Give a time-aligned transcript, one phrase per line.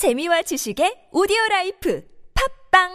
[0.00, 2.02] 재미와 지식의 오디오 라이프
[2.72, 2.88] 팝빵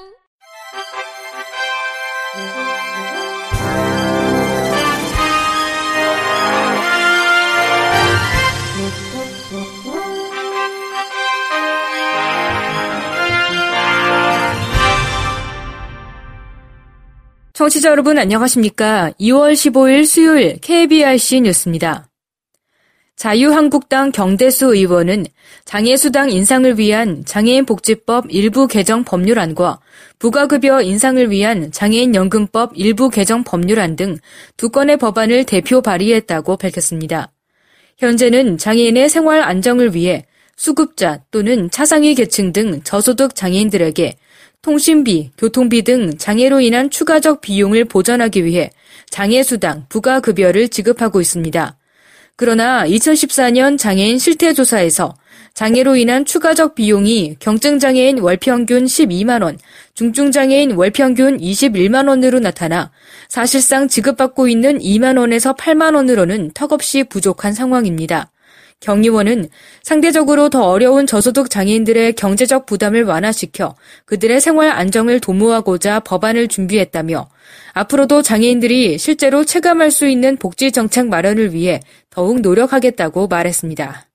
[17.53, 19.11] 청취자 여러분 안녕하십니까?
[19.19, 22.07] 2월 15일 수요일 KBRC 뉴스입니다.
[23.15, 25.25] 자유한국당 경대수 의원은
[25.63, 29.79] 장애수당 인상을 위한 장애인 복지법 일부 개정 법률안과
[30.19, 34.17] 부가급여 인상을 위한 장애인 연금법 일부 개정 법률안 등
[34.57, 37.31] 두 건의 법안을 대표 발의했다고 밝혔습니다.
[37.97, 40.25] 현재는 장애인의 생활 안정을 위해
[40.57, 44.17] 수급자 또는 차상위 계층 등 저소득 장애인들에게
[44.61, 48.71] 통신비, 교통비 등 장애로 인한 추가적 비용을 보전하기 위해
[49.09, 51.77] 장애수당, 부가급여를 지급하고 있습니다.
[52.37, 55.15] 그러나 2014년 장애인 실태조사에서
[55.53, 59.57] 장애로 인한 추가적 비용이 경증장애인 월평균 12만원,
[59.93, 62.91] 중증장애인 월평균 21만원으로 나타나
[63.29, 68.29] 사실상 지급받고 있는 2만원에서 8만원으로는 턱없이 부족한 상황입니다.
[68.81, 69.49] 경리원은
[69.83, 77.27] 상대적으로 더 어려운 저소득 장애인들의 경제적 부담을 완화시켜 그들의 생활 안정을 도모하고자 법안을 준비했다며
[77.73, 84.05] 앞으로도 장애인들이 실제로 체감할 수 있는 복지 정책 마련을 위해 더욱 노력하겠다고 말했습니다.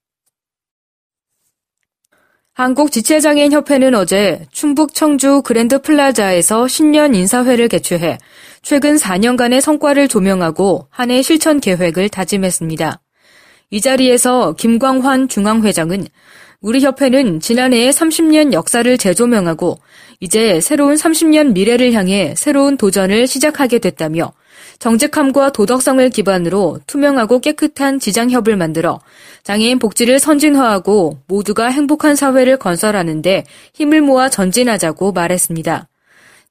[2.54, 8.18] 한국지체장애인협회는 어제 충북 청주 그랜드 플라자에서 신년 인사회를 개최해
[8.62, 13.00] 최근 4년간의 성과를 조명하고 한 해 실천 계획을 다짐했습니다.
[13.72, 16.08] 이 자리에서 김광환 중앙회장은
[16.60, 19.78] 우리 협회는 지난해에 30년 역사를 재조명하고
[20.18, 24.32] 이제 새로운 30년 미래를 향해 새로운 도전을 시작하게 됐다며
[24.80, 28.98] 정직함과 도덕성을 기반으로 투명하고 깨끗한 지장협을 만들어
[29.44, 35.86] 장애인 복지를 선진화하고 모두가 행복한 사회를 건설하는데 힘을 모아 전진하자고 말했습니다.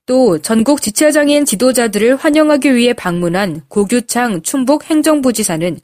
[0.05, 5.79] 또 전국 지체장애인 지도자들을 환영하기 위해 방문한 고규창 충북 행정부지사는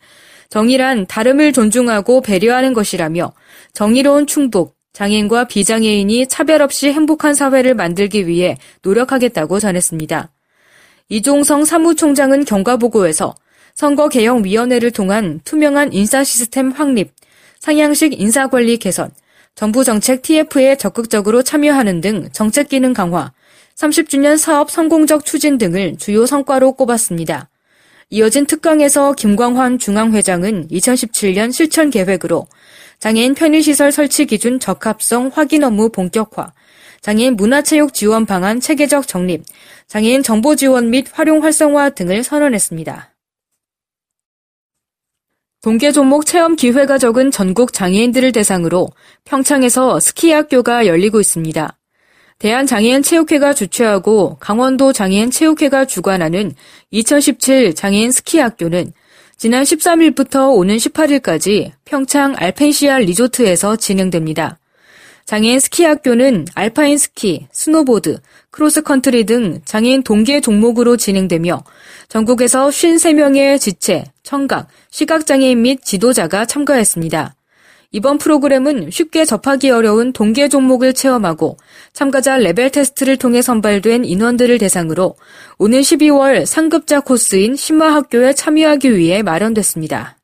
[0.50, 3.34] 정의란 다름을 존중하고 배려하는 것이라며
[3.74, 10.32] 정의로운 충북, 장애인과 비장애인이 차별 없이 행복한 사회를 만들기 위해 노력하겠다고 전했습니다.
[11.10, 13.36] 이종성 사무총장은 경과보고에서
[13.76, 17.12] 선거개혁위원회를 통한 투명한 인사 시스템 확립,
[17.60, 19.12] 상향식 인사관리 개선,
[19.54, 23.34] 정부 정책 TF에 적극적으로 참여하는 등 정책 기능 강화,
[23.76, 27.50] 30주년 사업 성공적 추진 등을 주요 성과로 꼽았습니다.
[28.10, 32.46] 이어진 특강에서 김광환 중앙회장은 2017년 실천 계획으로
[33.00, 36.54] 장애인 편의시설 설치 기준 적합성 확인 업무 본격화,
[37.02, 39.44] 장애인 문화체육 지원 방안 체계적 정립,
[39.88, 43.16] 장애인 정보 지원 및 활용 활성화 등을 선언했습니다.
[45.62, 48.90] 동계 종목 체험 기회가 적은 전국 장애인들을 대상으로
[49.24, 51.76] 평창에서 스키 학교가 열리고 있습니다.
[52.46, 56.54] 대한장애인 체육회가 주최하고 강원도 장애인 체육회가 주관하는
[56.92, 58.94] 2017 장애인 스키 학교는
[59.36, 64.60] 지난 13일부터 오는 18일까지 평창 알펜시아 리조트에서 진행됩니다.
[65.26, 68.20] 장애인 스키 학교는 알파인 스키, 스노보드,
[68.52, 71.64] 크로스컨트리 등 장애인 동계 종목으로 진행되며
[72.10, 77.34] 전국에서 53명의 지체, 청각, 시각장애인 및 지도자가 참가했습니다.
[77.96, 81.56] 이번 프로그램은 쉽게 접하기 어려운 동계 종목을 체험하고
[81.94, 85.16] 참가자 레벨 테스트를 통해 선발된 인원들을 대상으로
[85.60, 90.18] 오는 12월 상급자 코스인 신마학교에 참여하기 위해 마련됐습니다.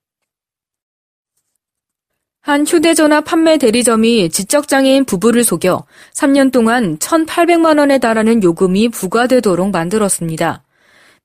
[2.41, 10.61] 한 휴대전화 판매 대리점이 지적장애인 부부를 속여 3년 동안 1,800만 원에 달하는 요금이 부과되도록 만들었습니다.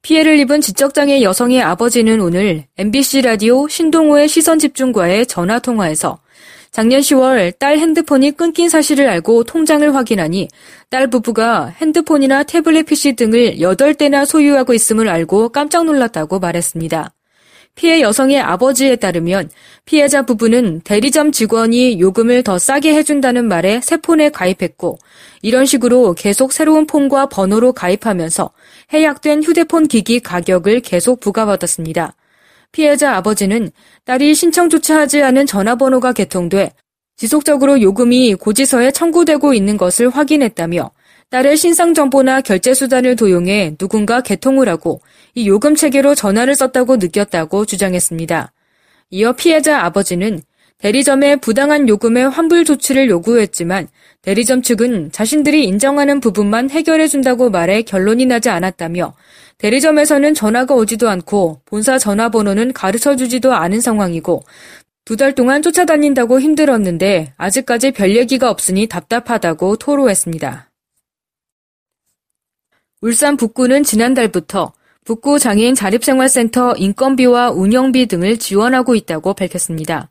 [0.02, 6.20] 피해를 입은 지적장애 여성의 아버지는 오늘 MBC 라디오 신동호의 시선집중과의 전화통화에서
[6.76, 10.48] 작년 10월 딸 핸드폰이 끊긴 사실을 알고 통장을 확인하니
[10.90, 17.14] 딸 부부가 핸드폰이나 태블릿 PC 등을 8대나 소유하고 있음을 알고 깜짝 놀랐다고 말했습니다.
[17.76, 19.48] 피해 여성의 아버지에 따르면
[19.86, 24.98] 피해자 부부는 대리점 직원이 요금을 더 싸게 해준다는 말에 새 폰에 가입했고
[25.40, 28.50] 이런 식으로 계속 새로운 폰과 번호로 가입하면서
[28.92, 32.14] 해약된 휴대폰 기기 가격을 계속 부과받았습니다.
[32.72, 33.70] 피해자 아버지는
[34.04, 36.72] 딸이 신청조차 하지 않은 전화번호가 개통돼
[37.16, 40.90] 지속적으로 요금이 고지서에 청구되고 있는 것을 확인했다며
[41.30, 45.00] 딸의 신상 정보나 결제 수단을 도용해 누군가 개통을 하고
[45.34, 48.52] 이 요금 체계로 전화를 썼다고 느꼈다고 주장했습니다.
[49.10, 50.42] 이어 피해자 아버지는
[50.78, 53.88] 대리점에 부당한 요금의 환불 조치를 요구했지만
[54.20, 59.14] 대리점 측은 자신들이 인정하는 부분만 해결해 준다고 말해 결론이 나지 않았다며
[59.58, 64.42] 대리점에서는 전화가 오지도 않고 본사 전화번호는 가르쳐 주지도 않은 상황이고
[65.06, 70.68] 두 달 동안 쫓아다닌다고 힘들었는데 아직까지 별 얘기가 없으니 답답하다고 토로했습니다.
[73.00, 74.72] 울산 북구는 지난달부터
[75.04, 80.10] 북구 장애인 자립생활센터 인건비와 운영비 등을 지원하고 있다고 밝혔습니다.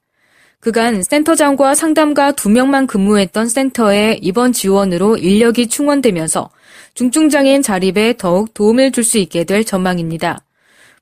[0.62, 6.50] 그간 센터장과 상담가 2명만 근무했던 센터에 이번 지원으로 인력이 충원되면서
[6.96, 10.40] 중증장애인 자립에 더욱 도움을 줄 수 있게 될 전망입니다.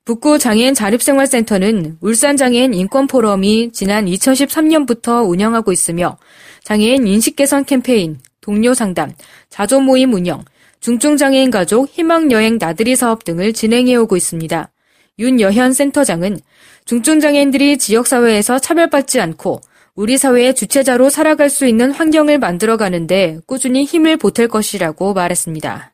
[0.05, 6.17] 북구 장애인 자립생활센터는 울산장애인 인권포럼이 지난 2013년부터 운영하고 있으며
[6.63, 9.13] 장애인 인식개선 캠페인, 동료 상담,
[9.49, 10.43] 자조 모임 운영,
[10.81, 14.71] 중증장애인 가족 희망여행 나들이 사업 등을 진행해오고 있습니다.
[15.19, 16.39] 윤여현 센터장은
[16.85, 19.61] 중증장애인들이 지역사회에서 차별받지 않고
[19.95, 25.93] 우리 사회의 주체자로 살아갈 수 있는 환경을 만들어가는데 꾸준히 힘을 보탤 것이라고 말했습니다.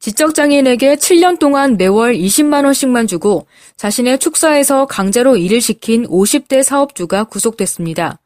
[0.00, 3.46] 지적장애인에게 7년 동안 매월 20만원씩만 주고
[3.76, 8.18] 자신의 축사에서 강제로 일을 시킨 50대 사업주가 구속됐습니다.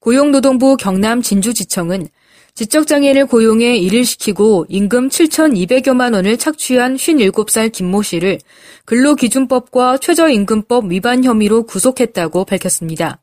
[0.00, 2.08] 고용노동부 경남 진주지청은
[2.54, 8.38] 지적장애인을 고용해 일을 시키고 임금 7,200여만 원을 착취한 57살 김모 씨를
[8.84, 13.20] 근로기준법과 최저임금법 위반 혐의로 구속했다고 밝혔습니다.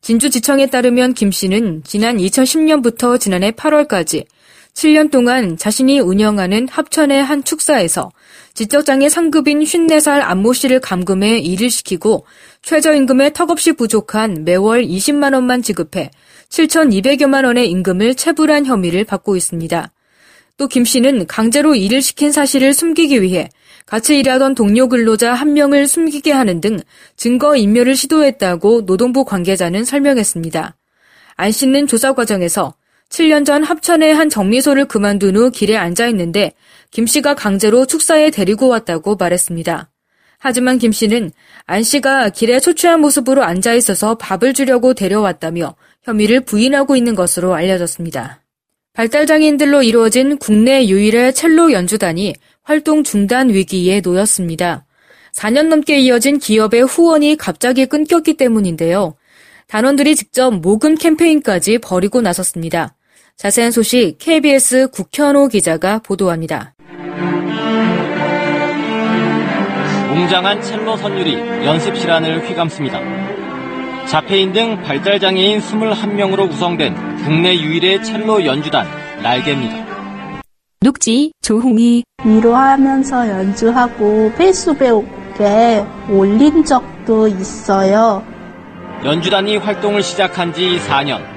[0.00, 4.24] 진주지청에 따르면 김 씨는 지난 2010년부터 지난해 8월까지
[4.74, 8.10] 7년 동안 자신이 운영하는 합천의 한 축사에서
[8.54, 12.26] 지적장애 상급인 54살 안모 씨를 감금해 일을 시키고
[12.62, 16.10] 최저임금에 턱없이 부족한 매월 20만 원만 지급해
[16.48, 19.92] 7,200여만 원의 임금을 체불한 혐의를 받고 있습니다.
[20.58, 23.48] 또 김 씨는 강제로 일을 시킨 사실을 숨기기 위해
[23.86, 26.78] 같이 일하던 동료 근로자 한 명을 숨기게 하는 등
[27.16, 30.76] 증거 인멸을 시도했다고 노동부 관계자는 설명했습니다.
[31.36, 32.74] 안 씨는 조사 과정에서
[33.12, 36.52] 7년 전 합천의 한 정미소를 그만둔 후 길에 앉아 있는데
[36.90, 39.90] 김 씨가 강제로 축사에 데리고 왔다고 말했습니다.
[40.38, 41.30] 하지만 김 씨는
[41.66, 48.40] 안 씨가 길에 초췌한 모습으로 앉아 있어서 밥을 주려고 데려왔다며 혐의를 부인하고 있는 것으로 알려졌습니다.
[48.94, 54.86] 발달장애인들로 이루어진 국내 유일의 첼로 연주단이 활동 중단 위기에 놓였습니다.
[55.34, 59.16] 4년 넘게 이어진 기업의 후원이 갑자기 끊겼기 때문인데요.
[59.68, 62.96] 단원들이 직접 모금 캠페인까지 벌이고 나섰습니다.
[63.36, 66.74] 자세한 소식 KBS 국현호 기자가 보도합니다.
[70.14, 73.00] 웅장한 첼로 선율이 연습 시간을 휘감습니다.
[74.06, 76.94] 자폐인 등 발달장애인 21명으로 구성된
[77.24, 78.86] 국내 유일의 첼로 연주단
[79.22, 79.82] 날개입니다.
[80.80, 88.24] 녹지 조홍이 위로하면서 연주하고 페이스북에 올린 적도 있어요.
[89.04, 91.31] 연주단이 활동을 시작한 지 4년.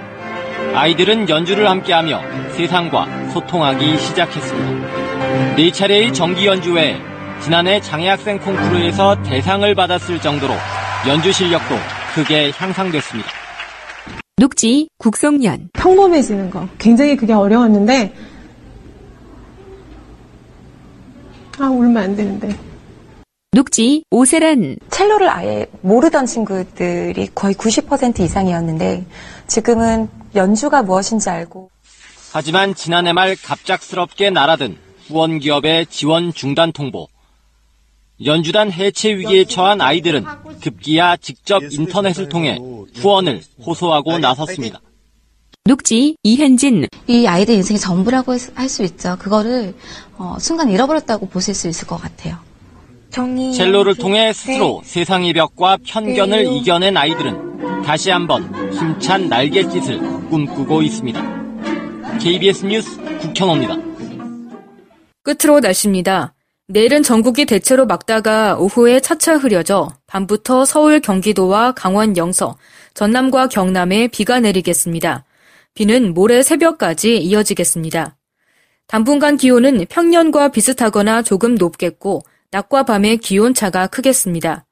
[0.75, 5.55] 아이들은 연주를 함께하며 세상과 소통하기 시작했습니다.
[5.55, 6.97] 네 차례의 정기 연주 외에
[7.41, 10.53] 지난해 장애학생 콩쿠르에서 대상을 받았을 정도로
[11.07, 11.75] 연주 실력도
[12.13, 13.29] 크게 향상됐습니다.
[14.35, 18.13] 녹지 국성년 평범해지는 거 굉장히 그게 어려웠는데
[21.57, 22.49] 아 울면 안 되는데
[23.53, 29.05] 녹지 오세란 첼로를 아예 모르던 친구들이 거의 90% 이상이었는데
[29.47, 31.69] 지금은 연주가 무엇인지 알고
[32.31, 34.77] 하지만 지난해 말 갑작스럽게 날아든
[35.07, 37.07] 후원 기업의 지원 중단 통보.
[38.25, 40.25] 연주단 해체 위기에 처한 아이들은
[40.61, 42.57] 급기야 직접 인터넷을 통해
[42.95, 44.79] 후원을 호소하고 나섰습니다.
[45.65, 49.15] 녹지 이현진 이 아이들 인생의 전부라고 할 수 있죠.
[49.19, 49.75] 그거를
[50.17, 52.37] 어, 순간 잃어버렸다고 보실 수 있을 것 같아요.
[53.55, 58.43] 첼로를 통해 스스로 세상의 벽과 편견을 이겨낸 아이들은 다시 한번
[58.73, 62.17] 힘찬 날갯짓을 꿈꾸고 있습니다.
[62.19, 63.77] KBS 뉴스 국현호입니다.
[65.23, 66.33] 끝으로 날씨입니다.
[66.67, 72.57] 내일은 전국이 대체로 막다가 오후에 차차 흐려져 밤부터 서울, 경기도와 강원, 영서,
[72.95, 75.23] 전남과 경남에 비가 내리겠습니다.
[75.73, 78.17] 비는 모레 새벽까지 이어지겠습니다.
[78.87, 84.65] 당분간 기온은 평년과 비슷하거나 조금 높겠고 낮과 밤의 기온차가 크겠습니다.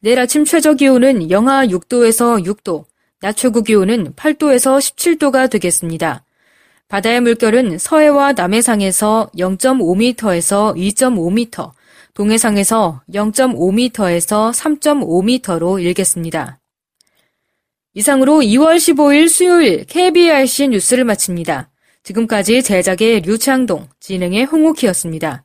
[0.00, 2.84] 내일 아침 최저 기온은 영하 6도에서 6도,
[3.20, 6.24] 낮 최고 기온은 8도에서 17도가 되겠습니다.
[6.88, 11.72] 바다의 물결은 서해와 남해상에서 0.5m에서 2.5m,
[12.14, 16.58] 동해상에서 0.5m에서 3.5m로 일겠습니다.
[17.94, 21.70] 이상으로 2월 15일 수요일 KBRC 뉴스를 마칩니다.
[22.04, 25.44] 지금까지 제작의 류창동, 진행의 홍옥희였습니다.